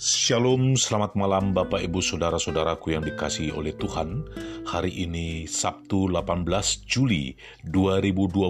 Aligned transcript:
Shalom, 0.00 0.80
selamat 0.80 1.12
malam 1.12 1.52
Bapak 1.52 1.84
Ibu 1.84 2.00
Saudara-saudaraku 2.00 2.96
yang 2.96 3.04
dikasihi 3.04 3.52
oleh 3.52 3.76
Tuhan. 3.76 4.24
Hari 4.64 4.88
ini 4.88 5.44
Sabtu 5.44 6.08
18 6.08 6.48
Juli 6.88 7.36
2020 7.68 8.48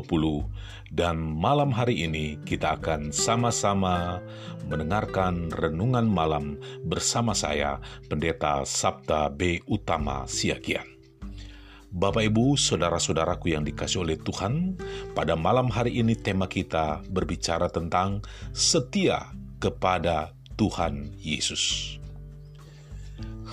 dan 0.94 1.18
malam 1.18 1.74
hari 1.74 2.06
ini 2.06 2.38
kita 2.46 2.78
akan 2.78 3.10
sama-sama 3.10 4.22
mendengarkan 4.70 5.50
renungan 5.50 6.06
malam 6.06 6.54
bersama 6.86 7.34
saya 7.34 7.82
Pendeta 8.06 8.62
Sabda 8.62 9.34
B 9.34 9.58
Utama 9.66 10.30
Siagian. 10.30 10.86
Bapak 11.90 12.30
Ibu, 12.30 12.54
saudara-saudaraku 12.54 13.58
yang 13.58 13.66
dikasih 13.66 14.06
oleh 14.06 14.22
Tuhan, 14.22 14.78
pada 15.18 15.34
malam 15.34 15.66
hari 15.66 15.98
ini 15.98 16.14
tema 16.14 16.46
kita 16.46 17.02
berbicara 17.10 17.66
tentang 17.66 18.22
setia 18.54 19.34
kepada 19.58 20.38
Tuhan 20.60 21.16
Yesus. 21.16 21.96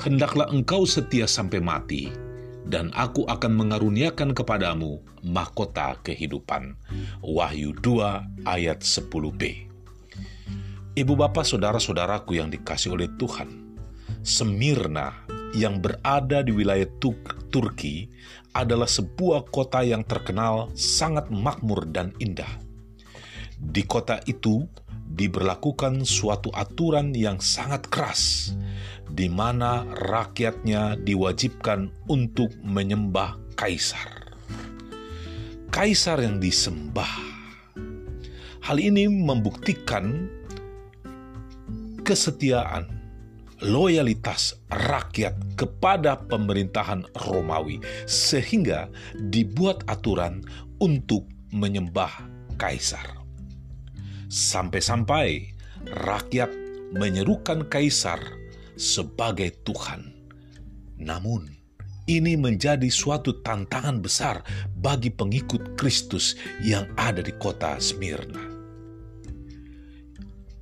Hendaklah 0.03 0.51
engkau 0.51 0.83
setia 0.83 1.23
sampai 1.23 1.63
mati, 1.63 2.11
dan 2.67 2.91
aku 2.91 3.23
akan 3.23 3.55
mengaruniakan 3.55 4.35
kepadamu 4.35 4.99
mahkota 5.23 5.95
kehidupan. 6.03 6.75
Wahyu 7.23 7.71
2 7.79 8.43
ayat 8.43 8.83
10b. 8.83 9.71
Ibu 10.99 11.13
bapak 11.15 11.47
saudara-saudaraku 11.47 12.43
yang 12.43 12.51
dikasih 12.51 12.99
oleh 12.99 13.07
Tuhan, 13.15 13.79
Semirna 14.27 15.23
yang 15.55 15.79
berada 15.79 16.43
di 16.43 16.51
wilayah 16.51 16.91
Turki 17.47 18.11
adalah 18.51 18.89
sebuah 18.89 19.47
kota 19.47 19.79
yang 19.79 20.03
terkenal 20.03 20.67
sangat 20.75 21.31
makmur 21.31 21.87
dan 21.87 22.11
indah. 22.19 22.51
Di 23.55 23.87
kota 23.87 24.19
itu 24.27 24.67
diberlakukan 25.17 26.05
suatu 26.05 26.53
aturan 26.53 27.11
yang 27.11 27.41
sangat 27.41 27.89
keras, 27.89 28.53
di 29.09 29.25
mana 29.27 29.83
rakyatnya 29.97 31.01
diwajibkan 31.01 31.89
untuk 32.05 32.53
menyembah 32.61 33.41
kaisar. 33.57 34.37
Kaisar 35.73 36.21
yang 36.21 36.37
disembah. 36.37 37.09
Hal 38.61 38.77
ini 38.77 39.09
membuktikan 39.09 40.29
kesetiaan, 42.05 42.87
loyalitas 43.63 44.55
rakyat 44.69 45.33
kepada 45.57 46.21
pemerintahan 46.29 47.03
Romawi, 47.25 47.81
sehingga 48.05 48.87
dibuat 49.17 49.81
aturan 49.89 50.45
untuk 50.77 51.25
menyembah 51.49 52.11
kaisar. 52.61 53.26
Sampai-sampai 54.27 55.55
rakyat 56.03 56.51
menyerukan 56.91 57.67
kaisar 57.71 58.19
sebagai 58.75 59.55
Tuhan. 59.63 60.11
Namun, 60.99 61.47
ini 62.07 62.39
menjadi 62.39 62.87
suatu 62.87 63.43
tantangan 63.43 63.99
besar 63.99 64.43
bagi 64.79 65.11
pengikut 65.11 65.75
Kristus 65.75 66.39
yang 66.63 66.87
ada 66.95 67.19
di 67.19 67.35
kota 67.35 67.75
Smyrna. 67.83 68.39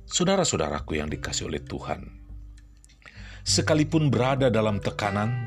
Saudara-saudaraku 0.06 0.98
yang 0.98 1.10
dikasih 1.10 1.50
oleh 1.50 1.62
Tuhan, 1.62 2.06
sekalipun 3.46 4.10
berada 4.10 4.50
dalam 4.50 4.82
tekanan, 4.82 5.46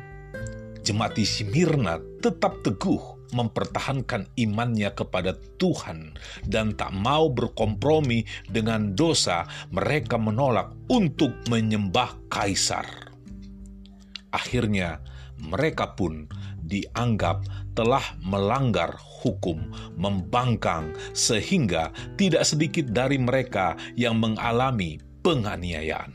jemaat 0.83 1.19
di 1.19 1.27
Smyrna 1.27 1.99
tetap 2.23 2.63
teguh 2.63 3.18
mempertahankan 3.31 4.29
imannya 4.37 4.89
kepada 4.93 5.37
Tuhan 5.61 6.17
dan 6.45 6.73
tak 6.73 6.93
mau 6.95 7.29
berkompromi 7.29 8.25
dengan 8.49 8.93
dosa, 8.97 9.45
mereka 9.69 10.17
menolak 10.17 10.73
untuk 10.89 11.33
menyembah 11.47 12.15
kaisar. 12.31 12.85
Akhirnya, 14.29 15.01
mereka 15.39 15.97
pun 15.97 16.29
dianggap 16.59 17.47
telah 17.73 18.03
melanggar 18.21 18.93
hukum, 19.23 19.71
membangkang, 19.97 20.93
sehingga 21.15 21.89
tidak 22.19 22.45
sedikit 22.45 22.91
dari 22.91 23.17
mereka 23.17 23.73
yang 23.97 24.21
mengalami 24.21 25.01
penganiayaan. 25.23 26.13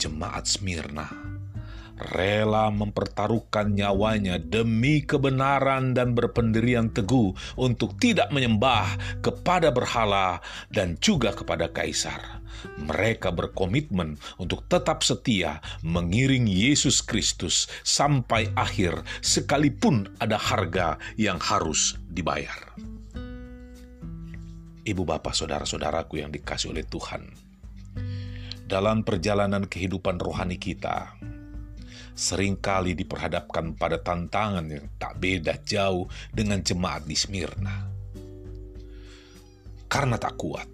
Jemaat 0.00 0.44
Smyrna 0.44 1.23
rela 1.98 2.70
mempertaruhkan 2.74 3.70
nyawanya 3.74 4.42
demi 4.42 5.02
kebenaran 5.06 5.94
dan 5.94 6.12
berpendirian 6.12 6.90
teguh 6.90 7.34
untuk 7.54 7.94
tidak 8.02 8.30
menyembah 8.34 8.98
kepada 9.22 9.70
berhala 9.70 10.42
dan 10.74 10.98
juga 10.98 11.30
kepada 11.30 11.70
kaisar. 11.70 12.42
Mereka 12.64 13.28
berkomitmen 13.34 14.16
untuk 14.40 14.64
tetap 14.72 15.04
setia 15.04 15.60
mengiring 15.84 16.48
Yesus 16.48 17.04
Kristus 17.04 17.68
sampai 17.84 18.48
akhir, 18.56 19.04
sekalipun 19.20 20.08
ada 20.16 20.40
harga 20.40 20.96
yang 21.20 21.36
harus 21.36 22.00
dibayar. 22.08 22.56
Ibu, 24.84 25.02
bapak, 25.04 25.32
saudara-saudaraku 25.32 26.20
yang 26.20 26.28
dikasih 26.28 26.72
oleh 26.72 26.84
Tuhan, 26.84 27.32
dalam 28.68 29.00
perjalanan 29.00 29.64
kehidupan 29.64 30.20
rohani 30.20 30.60
kita, 30.60 31.16
sering 32.14 32.56
kali 32.62 32.94
diperhadapkan 32.94 33.74
pada 33.74 33.98
tantangan 34.00 34.64
yang 34.70 34.86
tak 34.96 35.18
beda 35.18 35.60
jauh 35.66 36.06
dengan 36.30 36.62
jemaat 36.62 37.04
di 37.04 37.18
Smyrna. 37.18 37.90
Karena 39.90 40.18
tak 40.18 40.34
kuat, 40.34 40.66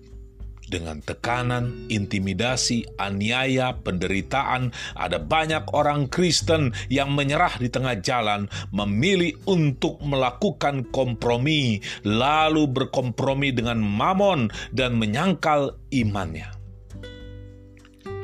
dengan 0.70 1.02
tekanan, 1.02 1.90
intimidasi, 1.90 2.86
aniaya, 2.94 3.74
penderitaan, 3.82 4.70
ada 4.94 5.18
banyak 5.18 5.66
orang 5.74 6.06
Kristen 6.06 6.70
yang 6.86 7.12
menyerah 7.12 7.58
di 7.58 7.66
tengah 7.66 7.98
jalan, 7.98 8.46
memilih 8.70 9.34
untuk 9.50 9.98
melakukan 10.00 10.86
kompromi, 10.94 11.82
lalu 12.06 12.70
berkompromi 12.70 13.50
dengan 13.50 13.82
mamon 13.82 14.48
dan 14.70 14.94
menyangkal 14.94 15.74
imannya. 15.90 16.48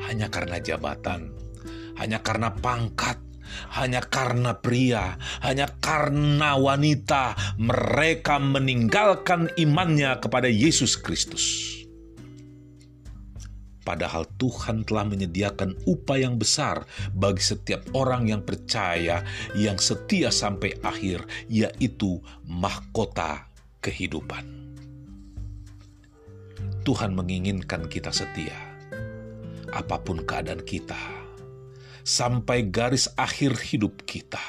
Hanya 0.07 0.31
karena 0.31 0.63
jabatan, 0.63 1.35
hanya 1.97 2.21
karena 2.21 2.53
pangkat, 2.53 3.17
hanya 3.73 4.03
karena 4.03 4.57
pria, 4.59 5.17
hanya 5.41 5.67
karena 5.81 6.55
wanita, 6.55 7.33
mereka 7.57 8.37
meninggalkan 8.37 9.49
imannya 9.57 10.17
kepada 10.21 10.47
Yesus 10.47 10.95
Kristus. 10.99 11.75
Padahal 13.87 14.27
Tuhan 14.35 14.83
telah 14.83 15.07
menyediakan 15.07 15.87
upah 15.87 16.19
yang 16.19 16.35
besar 16.35 16.83
bagi 17.15 17.39
setiap 17.39 17.87
orang 17.95 18.27
yang 18.27 18.43
percaya, 18.43 19.23
yang 19.55 19.79
setia 19.79 20.27
sampai 20.27 20.75
akhir, 20.83 21.23
yaitu 21.47 22.19
mahkota 22.43 23.47
kehidupan. 23.79 24.43
Tuhan 26.83 27.15
menginginkan 27.15 27.87
kita 27.87 28.11
setia, 28.11 28.59
apa 29.71 30.03
pun 30.03 30.19
keadaan 30.19 30.67
kita 30.67 31.16
sampai 32.07 32.71
garis 32.71 33.11
akhir 33.19 33.59
hidup 33.67 34.07
kita. 34.07 34.39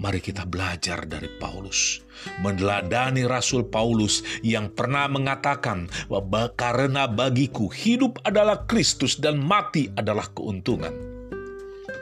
Mari 0.00 0.16
kita 0.18 0.48
belajar 0.48 1.04
dari 1.06 1.28
Paulus, 1.38 2.02
meneladani 2.42 3.22
Rasul 3.28 3.68
Paulus 3.68 4.24
yang 4.42 4.72
pernah 4.74 5.06
mengatakan 5.06 5.86
bahwa 6.10 6.50
karena 6.56 7.06
bagiku 7.06 7.70
hidup 7.70 8.18
adalah 8.26 8.66
Kristus 8.66 9.22
dan 9.22 9.38
mati 9.38 9.86
adalah 9.94 10.26
keuntungan. 10.34 10.90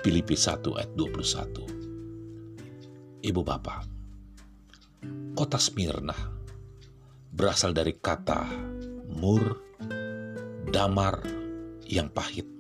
Filipi 0.00 0.38
1 0.38 0.78
ayat 0.78 0.94
21. 0.94 3.18
Ibu 3.18 3.42
Bapak, 3.42 3.82
kota 5.34 5.58
Smyrna 5.58 6.14
berasal 7.34 7.74
dari 7.74 7.98
kata 7.98 8.46
mur, 9.10 9.58
damar 10.70 11.18
yang 11.82 12.14
pahit 12.14 12.57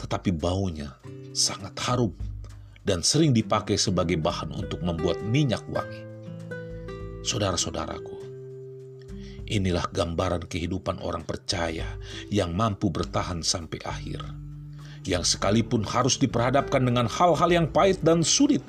tetapi 0.00 0.32
baunya 0.32 0.96
sangat 1.36 1.76
harum 1.84 2.16
dan 2.80 3.04
sering 3.04 3.36
dipakai 3.36 3.76
sebagai 3.76 4.16
bahan 4.16 4.56
untuk 4.56 4.80
membuat 4.80 5.20
minyak 5.20 5.60
wangi. 5.68 6.00
Saudara-saudaraku, 7.20 8.16
inilah 9.44 9.84
gambaran 9.92 10.48
kehidupan 10.48 11.04
orang 11.04 11.20
percaya 11.28 11.84
yang 12.32 12.56
mampu 12.56 12.88
bertahan 12.88 13.44
sampai 13.44 13.76
akhir, 13.84 14.24
yang 15.04 15.20
sekalipun 15.20 15.84
harus 15.84 16.16
diperhadapkan 16.16 16.80
dengan 16.80 17.04
hal-hal 17.04 17.50
yang 17.52 17.66
pahit 17.68 18.00
dan 18.00 18.24
sulit, 18.24 18.64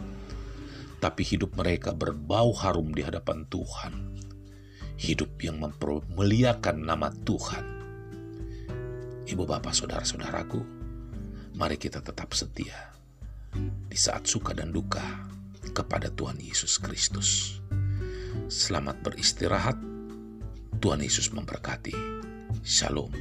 tapi 1.00 1.24
hidup 1.24 1.56
mereka 1.56 1.96
berbau 1.96 2.52
harum 2.52 2.92
di 2.92 3.08
hadapan 3.08 3.48
Tuhan. 3.48 3.94
Hidup 5.02 5.34
yang 5.42 5.58
mempermuliakan 5.58 6.78
nama 6.86 7.10
Tuhan. 7.26 7.66
Ibu 9.26 9.48
bapak 9.50 9.74
saudara-saudaraku, 9.74 10.81
mari 11.56 11.76
kita 11.76 12.00
tetap 12.00 12.32
setia 12.32 12.96
di 13.88 13.98
saat 14.00 14.24
suka 14.24 14.56
dan 14.56 14.72
duka 14.72 15.04
kepada 15.76 16.08
Tuhan 16.12 16.40
Yesus 16.40 16.80
Kristus. 16.80 17.60
Selamat 18.48 19.00
beristirahat. 19.04 19.76
Tuhan 20.82 21.04
Yesus 21.04 21.30
memberkati. 21.30 21.94
Shalom. 22.66 23.12